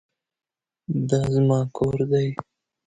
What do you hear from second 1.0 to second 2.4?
دا زما کور دی